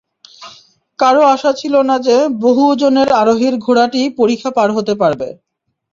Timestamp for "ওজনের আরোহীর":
2.71-3.55